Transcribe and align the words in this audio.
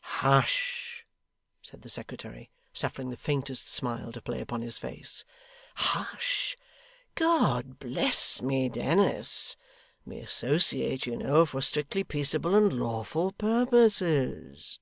'Hush!' 0.00 1.06
said 1.62 1.82
the 1.82 1.88
secretary, 1.88 2.50
suffering 2.72 3.10
the 3.10 3.16
faintest 3.16 3.68
smile 3.70 4.10
to 4.10 4.20
play 4.20 4.40
upon 4.40 4.60
his 4.60 4.76
face. 4.76 5.24
'Hush! 5.76 6.56
God 7.14 7.78
bless 7.78 8.42
me, 8.42 8.68
Dennis! 8.68 9.56
We 10.04 10.18
associate, 10.18 11.06
you 11.06 11.14
know, 11.16 11.46
for 11.46 11.60
strictly 11.60 12.02
peaceable 12.02 12.56
and 12.56 12.72
lawful 12.72 13.30
purposes. 13.30 14.80